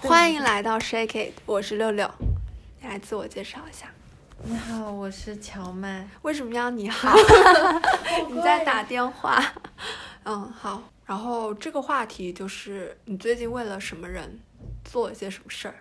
[0.00, 2.08] 欢迎来到 Shake It，我是六六，
[2.80, 3.92] 你来自我介绍一下。
[4.44, 6.08] 你好，我是乔麦。
[6.22, 7.12] 为什么要你好？
[8.30, 9.42] 你在打电话。
[10.24, 10.82] 嗯，好。
[11.04, 14.38] 然后这个话题就是你最近为了什么人
[14.84, 15.74] 做了些什么事儿？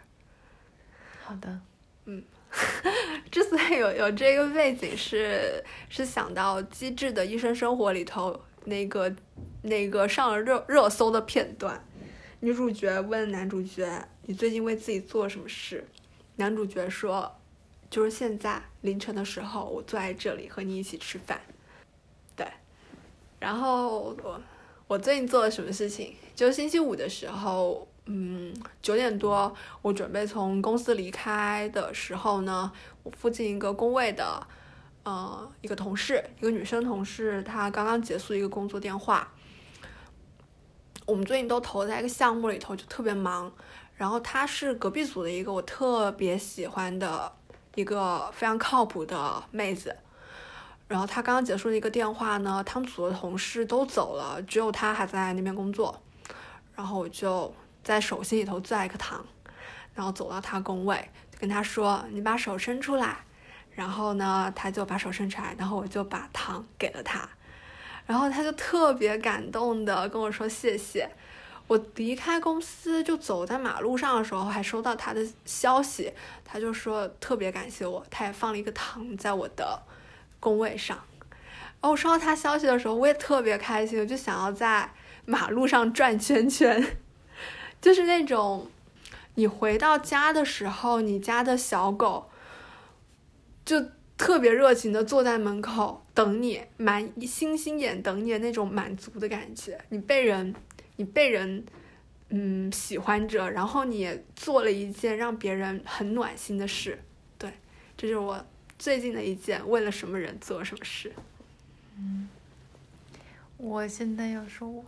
[1.24, 1.60] 好的。
[2.06, 2.24] 嗯，
[3.30, 9.14] 之所以有有这个背景，是是想到《机智的医生生活》里头那个
[9.62, 11.80] 那个上了热热搜的片段，
[12.40, 15.88] 女主角问男主角：“你最近为自己做了什么事？”
[16.38, 17.36] 男主角说
[17.90, 21.42] ：“就是现在凌晨的时候，我坐在这里和你一起吃饭。”
[22.36, 22.48] 对，
[23.40, 24.42] 然后我
[24.88, 26.14] 我最近做了什么事情？
[26.36, 27.88] 就星期五的时候。
[28.10, 32.72] 嗯，九点多，我准备从公司离开的时候呢，
[33.04, 34.48] 我附近一个工位的，
[35.04, 39.30] 呃，一个同事，一个女生同事，她刚刚结束一个工作电话。
[41.08, 43.52] 我们最近都投在一个项目里头，就特别忙。
[43.96, 47.32] 然后她是隔壁组的一个我特别喜欢的
[47.74, 49.96] 一个非常靠谱的妹子。
[50.88, 56.00] 然后她刚刚结束了一个电话呢，他们组的同事都走了，只有她还在那边工作。
[56.76, 57.52] 然后我就。
[57.84, 59.26] 在手心里头攥一颗糖，
[59.96, 63.20] 然后走到他工位，就跟他说：“你把手伸出来。”
[63.72, 67.30] 然后呢，他就把手伸出来，然后我就把糖给了他，
[68.08, 71.08] 然后他就特别感动的跟我说谢谢。
[71.68, 76.14] 我离开公司就走在马路上的时候，还收到他的消息，
[76.46, 79.84] 他就说特别感谢我，他也放了一个糖在我的
[80.40, 80.98] 工位上。
[81.30, 84.90] 然后我收到他消息的时候，我也特别开心，我就想要在
[85.26, 86.98] 马路上转圈圈。
[87.82, 88.72] 就是那种，
[89.36, 92.30] 你回到家的时候，你家的小狗
[93.66, 99.80] 就特别热情的坐在门口等你，满星星眼等你的那种满足的感觉。
[99.90, 100.54] 你被人，
[100.96, 101.64] 你被人，
[102.30, 107.00] 嗯，喜欢着，然后你也做了一件让别人很暖心的事。
[107.38, 107.52] 对，
[107.96, 108.44] 这是我
[108.80, 111.14] 最近的一件为了什么人做什么事。
[111.98, 112.28] 嗯，
[113.58, 114.84] 我现在要说我。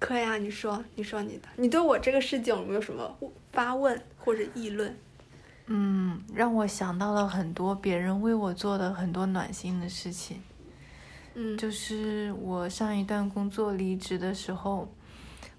[0.00, 3.16] 可以啊，你说，你说你的，你对我这个事情有没有什么
[3.52, 4.94] 发问或者议论？
[5.66, 10.42] 嗯，让我想到了很多别人为我做的很多暖心的事情。
[11.34, 14.88] 嗯，就是我上一段工作离职的时候，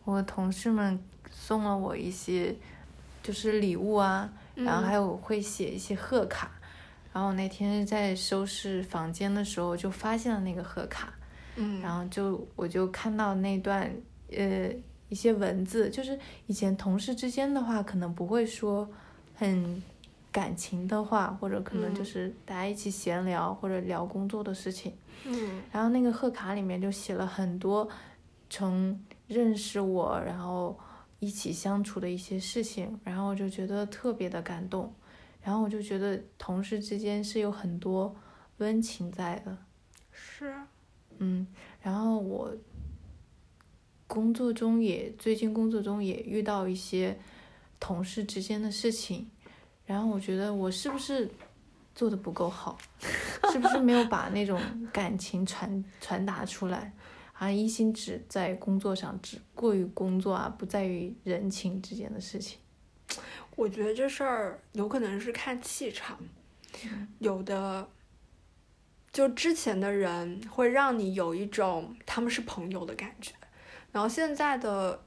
[0.03, 0.99] 我同事们
[1.29, 2.55] 送了我一些，
[3.21, 6.51] 就是礼物啊，然后还有会写一些贺卡，
[7.11, 11.13] 然后那天在收拾房间的时候就发现了那个贺卡，
[11.55, 13.91] 嗯，然后就我就看到那段。
[14.35, 14.71] 呃，
[15.07, 18.89] 一些文字，就是以前同事之间的话，可能不会说
[19.35, 19.81] 很
[20.35, 24.93] 感情的话，或者可能就是大家一起闲聊或者聊工作的事情。
[25.23, 27.87] 嗯，然后那个贺卡里面就写了很多
[28.49, 30.77] 从认识我，然后
[31.19, 34.93] 一起相处的一些事情，然后我就觉得特别的感动，
[35.41, 38.13] 然后我就觉得同事之间是有很多
[38.57, 39.57] 温情在的。
[40.11, 40.53] 是，
[41.19, 41.47] 嗯，
[41.81, 42.53] 然后我。
[44.07, 47.17] 工作中也最近工作中也遇到一些
[47.79, 49.27] 同事之间的事情，
[49.85, 51.29] 然后我觉得我是不是
[51.93, 52.77] 做的不够好，
[53.51, 54.59] 是不是没有把那种
[54.91, 56.91] 感情传传达出来，
[57.33, 62.57] 而一心只在工作上，只过于工作啊，不在于人情之间的事情。
[63.55, 66.17] 我觉得这事儿有可能是看气场，
[67.19, 67.87] 有的
[69.13, 73.31] 就之前的人会让你有一种他们是朋友的感觉。
[73.93, 75.04] 然后现在的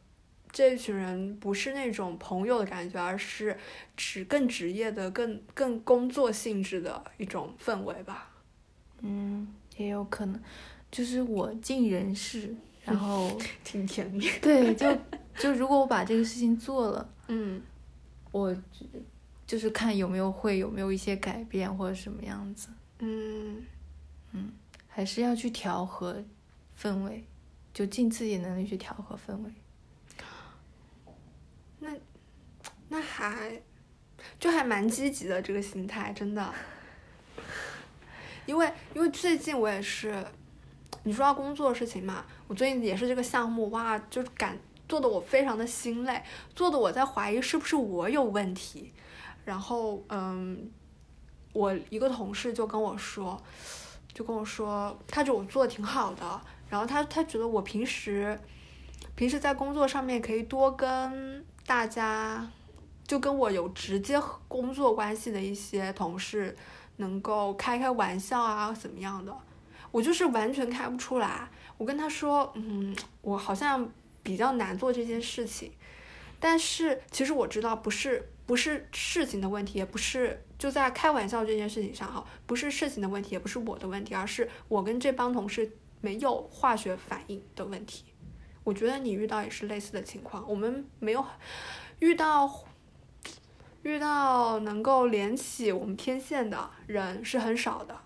[0.50, 3.56] 这群人不是那种朋友的感觉，而是
[3.96, 8.30] 职更职业的、更更工作性质的一种氛围吧。
[9.00, 10.40] 嗯，也有可能，
[10.90, 12.54] 就是我尽人事，
[12.84, 14.28] 然后 挺甜蜜。
[14.40, 14.96] 对，就
[15.36, 17.62] 就如果我把这个事情做了， 嗯，
[18.32, 18.56] 我
[19.46, 22.68] 就是看有没有会有没有一些改变或者什么样子。
[23.00, 23.64] 嗯
[24.32, 24.52] 嗯，
[24.86, 26.24] 还是要去调和
[26.80, 27.24] 氛围。
[27.74, 29.52] 就尽自己能力去调和氛围，
[31.78, 31.90] 那
[32.88, 33.60] 那还
[34.38, 36.54] 就还蛮积极的这个心态，真的。
[38.46, 40.24] 因为因为最近我也是，
[41.02, 44.56] 你说到工作事情嘛，我最近也是这个项目，哇，就感
[44.88, 46.22] 做的我非常的心累，
[46.54, 48.92] 做的我在怀疑是不是我有问题。
[49.44, 50.70] 然后嗯，
[51.52, 53.42] 我一个同事就跟我说，
[54.14, 56.40] 就跟我说，他觉得我做的挺好的。
[56.70, 58.38] 然后他他觉得我平时，
[59.14, 62.46] 平时在工作上面可以多跟大家，
[63.08, 66.54] 就跟我有直接工作关系的一些同事，
[66.98, 69.34] 能够开开玩笑啊怎么样的，
[69.90, 71.48] 我就是完全开不出来。
[71.78, 73.90] 我跟他说，嗯，我好像
[74.22, 75.72] 比较难做这件事情。
[76.38, 88.04] 但是其实我知道不是不是事情的问题，也不是就在开玩笑这件事情上哈，不是事情的问题，也不是我的问题，而是我跟这帮同事没有化学反应的问题。
[88.64, 91.24] 我觉得你遇到也是类似的情况，我们没有
[92.00, 92.46] 遇到
[93.82, 97.96] 遇到能够连起我们天线的人是很少的。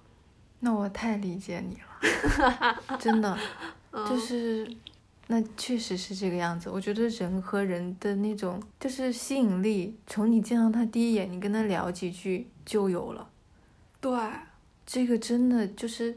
[0.60, 3.36] 那我太理解你了， 真的，
[4.08, 4.70] 就是
[5.26, 6.70] 那确实是这个样子。
[6.70, 13.28] 我觉得人和人的那种就是吸引力，从你见到他第一眼，你跟他聊几句就有了。
[14.00, 14.16] 对，
[14.86, 16.16] 这个真的就是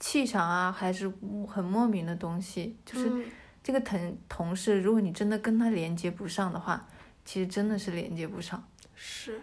[0.00, 1.12] 气场啊，还是
[1.48, 2.74] 很莫名的东西。
[2.84, 3.24] 就是
[3.62, 6.88] 这个同同事，如果你真的跟他连接不上的话，
[7.30, 8.60] 其实真的是连接不上。
[8.96, 9.40] 是。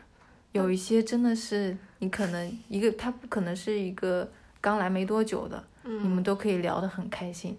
[0.52, 4.30] 有一些真的是你可能一个他不可能是一个
[4.60, 7.58] 刚来没多久的，你们都可以聊得很开心。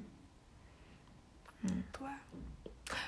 [1.62, 2.06] 嗯，对。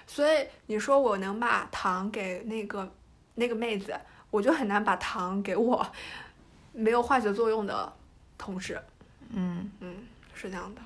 [0.06, 2.90] 所以你说我能把糖给那个
[3.34, 3.94] 那个妹子，
[4.30, 5.86] 我就很难把糖给我
[6.72, 7.92] 没有化学作用的
[8.38, 8.80] 同事。
[9.28, 9.94] 嗯嗯，
[10.32, 10.80] 是这样的。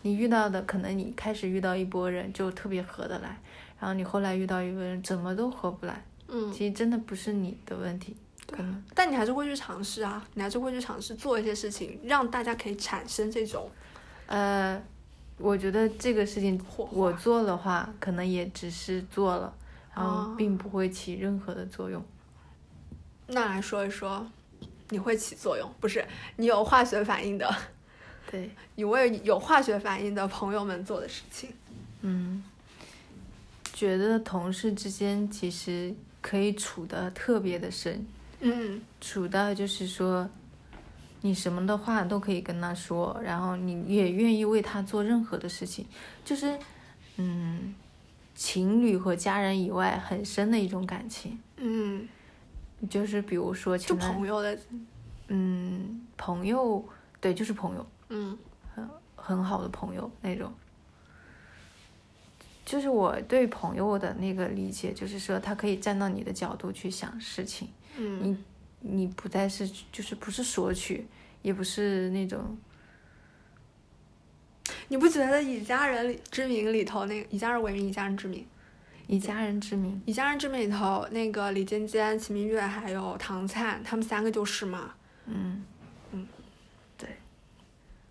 [0.00, 3.38] 你遇到的可能你开始遇到一波人就特别合得来，
[3.78, 6.04] 然后你后来遇到一个人怎么都合不来。
[6.28, 8.16] 嗯，其实真的不是你的问题，
[8.50, 13.70] 可能，但你还是会去尝试啊，你还是会去尝试做一些事情，让大家可以产生这种，
[14.26, 14.82] 呃，
[15.36, 16.58] 我觉得这个事情
[16.90, 19.54] 我做的话，可能也只是做了，
[19.94, 22.02] 然后并不会起任何的作用。
[23.26, 24.26] 那来说一说，
[24.88, 26.04] 你会起作用，不是
[26.36, 27.54] 你有化学反应的，
[28.30, 31.50] 对，你为有化学反应的朋友们做的事情，
[32.00, 32.42] 嗯，
[33.74, 35.94] 觉得同事之间其实。
[36.26, 38.02] 可以处的特别的深，
[38.40, 40.26] 嗯，处到就是说，
[41.20, 45.86] 你什么的话都可以跟他说，然后你也愿意为他做任何的事情，
[46.24, 46.58] 就是，
[47.18, 47.74] 嗯，
[48.34, 52.08] 情侣和家人以外很深的一种感情，嗯，
[52.88, 54.58] 就是比如说，就朋友的，
[55.28, 56.82] 嗯，朋友，
[57.20, 58.38] 对，就是朋友，嗯，
[58.74, 60.50] 很很好的朋友那种。
[62.64, 67.68] 就是我对朋友的那个理解，就是说他可以站到你的角度去想事情，
[67.98, 68.38] 嗯，你
[68.80, 71.06] 你不再是就是不是索取，
[71.42, 72.56] 也不是那种，
[74.88, 78.46] 你不觉得《以家人之名》里头那个“以家人为名，以家人之名”，
[79.06, 84.94] 以家人之名，以家人之名里头那个李尖尖、秦明月还有唐灿，他们三个就是嘛，
[85.26, 85.62] 嗯。
[86.12, 86.26] 嗯，
[86.96, 87.10] 对，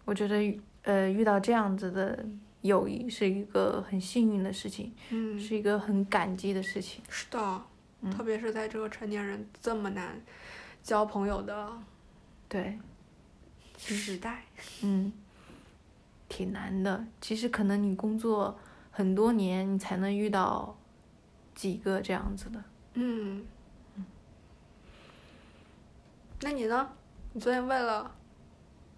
[0.05, 2.23] 我觉得呃遇到这样子的。
[2.63, 7.03] 友谊是一个很幸运的事情，嗯，是一个很感激的事情。
[7.09, 7.61] 是的，
[8.11, 10.19] 特别是在这个成年人这么难
[10.81, 11.71] 交朋友的
[12.49, 12.79] 对
[13.77, 14.45] 时代，
[14.81, 15.11] 嗯，
[16.27, 17.05] 挺难的。
[17.19, 18.57] 其实可能你工作
[18.91, 20.77] 很多年，你才能遇到
[21.53, 22.63] 几个这样子的。
[22.93, 23.45] 嗯，
[26.41, 26.89] 那你呢？
[27.33, 28.15] 你昨天为了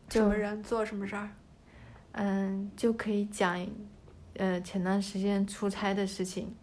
[0.09, 1.29] 什么人做什么事儿？
[2.17, 3.65] 嗯，就可以讲，
[4.37, 6.53] 呃，前段时间出差的事情。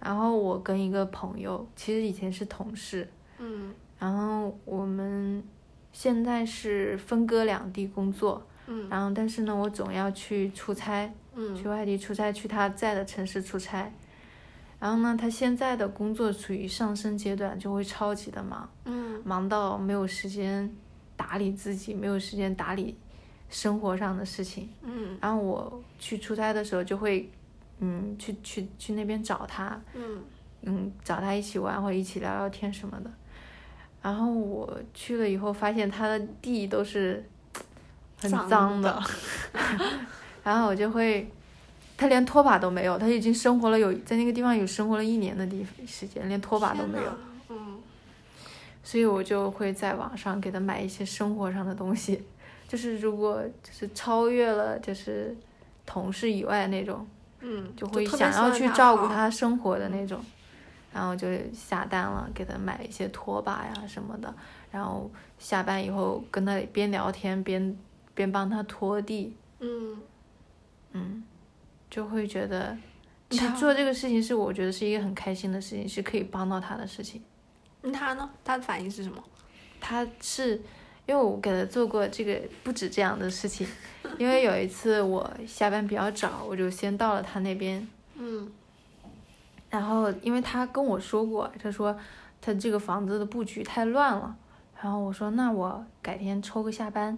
[0.00, 3.08] 然后我跟一个朋友，其实以前是同事，
[3.38, 5.42] 嗯，然后我们
[5.92, 13.92] 现在是分割两地工作，嗯，然后但是呢，我总要去出差，嗯，去外地出差，去他在的城市出差。
[14.78, 20.70] 然后呢，他现在的工作处于上升阶段，就会超级的忙，嗯，忙到没有时间
[21.16, 22.96] 打理自己，没有时间打理。
[23.48, 27.30] 生活上的事情，嗯，然后我去出差的时候就会，
[27.80, 30.22] 嗯，去去去那边找他，嗯，
[30.62, 33.10] 嗯，找他一起玩或者一起聊聊天什么的。
[34.02, 37.24] 然后我去了以后，发现他的地都是
[38.20, 39.02] 很脏的，
[40.44, 41.28] 然后我就会，
[41.96, 47.78] 他连拖把都没有，他已经生活了有在那个地方有生活了一年的地时间，连拖把都没有，嗯，
[48.84, 52.22] 所以我就会在网上给他买一些生活上的东西。
[52.68, 55.36] 就是如果就是超越了就是
[55.84, 57.06] 同事以外那种，
[57.40, 60.20] 嗯，就会想要去照顾他生活的那种，
[60.92, 64.34] 然后就下单了，给他买一些拖把呀什么的，
[64.72, 65.08] 然后
[65.38, 67.76] 下班以后跟他边聊天边
[68.14, 69.96] 边帮他拖地，嗯
[70.92, 71.22] 嗯，
[71.88, 72.76] 就会觉得
[73.30, 77.22] 其实做这个事情是我觉得是一个很开心的事情，是可以帮到他的事情。
[77.82, 78.28] 那他呢？
[78.44, 79.22] 他的反应是什么？
[79.80, 80.60] 他是。
[81.06, 83.66] 因为我给他做过这个不止这样的事情，
[84.18, 87.86] 因为有一次我下班比较早，我就先到了他那边，
[88.16, 88.50] 嗯，
[89.70, 91.96] 然后因为他跟我说过，他说
[92.40, 94.34] 他这个房子的布局太乱了，
[94.82, 97.16] 然后我说那我改天抽个下班，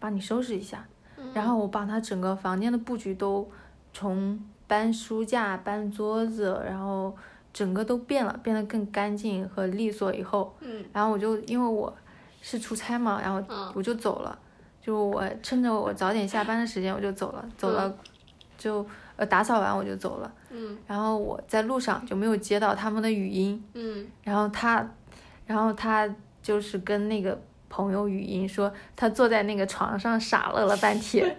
[0.00, 0.84] 帮你收拾一下，
[1.32, 3.48] 然后我把他整个房间的布局都
[3.92, 7.16] 从搬书架、搬桌子，然后
[7.52, 10.84] 整个都变了，变得更干净和利索以后，嗯。
[10.92, 11.92] 然后我就因为我
[12.40, 13.72] 是出差嘛，然后嗯。
[13.74, 14.38] 我就走了，
[14.82, 17.92] 就我趁着我早点下班的时间我就走了，走了
[18.56, 18.84] 就
[19.16, 20.76] 呃打扫完我就走了，嗯。
[20.86, 24.06] 然后我在路上就没有接到他们的语音，嗯。
[24.22, 24.86] 然后他，
[25.46, 26.08] 然后他
[26.42, 31.36] 就是跟那个朋友语音说，他坐在那个床上傻乐了半天，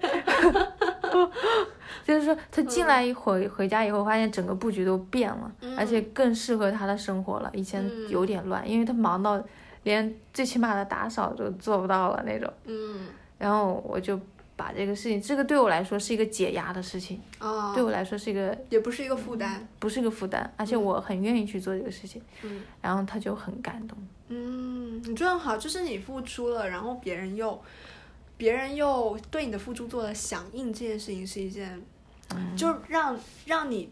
[2.05, 7.49] 就是说他进来一回、回家以后，发现整个布局都变了，而且更适合他的生活了。
[7.53, 8.09] 以前嗯。
[8.09, 9.43] 有点乱，因为他忙到
[9.83, 12.51] 连最起码的打扫都做不到了那种。
[12.65, 13.07] 嗯
[13.37, 14.19] 然后我就
[14.55, 19.67] 把这个事情，这个对我来说是一个解压的事情，哦，对我来说是一个也不是一个负担。
[19.79, 22.21] 不是一个负担，而且我很愿意去做这个事情。
[22.43, 23.97] 嗯然后他就很感动。
[24.27, 27.59] 嗯，你做得很好，就是你付出了，然后别人又
[28.37, 31.81] 别人又对你的付出做了响应，这件事情是一件，
[32.55, 33.89] 就让让你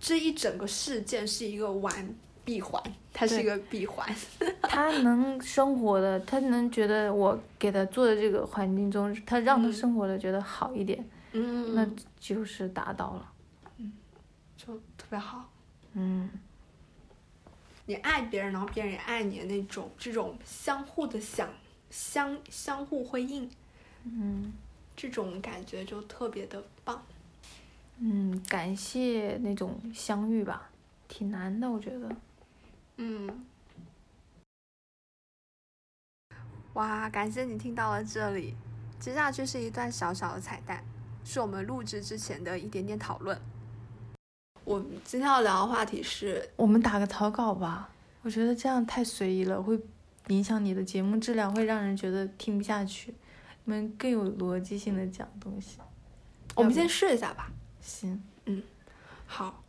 [0.00, 1.92] 这一整个事件是一个完
[2.44, 2.82] 闭环，
[3.12, 4.08] 它是一个闭环。
[4.62, 11.86] 他能生活的，他能觉得我给他做的这个环境中，他让他嗯生活的觉得好一点，嗯，那
[12.18, 13.32] 就是达到了。
[13.78, 13.92] 嗯
[14.56, 15.48] 就特别好。
[15.94, 16.30] 嗯，
[17.86, 21.48] 你爱别人，然后别人也爱你的那种，这种相互的想
[21.90, 23.50] 相相互辉映，
[24.04, 24.52] 嗯
[24.96, 27.02] 这种感觉就特别的棒。
[27.98, 30.70] 嗯，感谢那种相遇吧，
[31.08, 32.08] 挺难的，我觉得。
[32.96, 33.44] 嗯，
[36.74, 38.54] 哇，感谢你听到了这里。
[39.00, 40.84] 接下去是一段小小的彩蛋，
[41.24, 43.40] 是我们录制之前的一点点讨论。
[44.64, 47.90] 我们今天要聊的话题是，我们打个草稿吧，
[48.22, 49.80] 我觉得这样太随意了，会
[50.28, 53.12] 影响你的节目质量，会让人觉得听不下去。
[53.64, 55.78] 你们更有逻辑性的讲东西。
[56.54, 57.50] 我们先试一下吧。
[57.80, 58.62] 行，嗯
[59.26, 59.61] 好，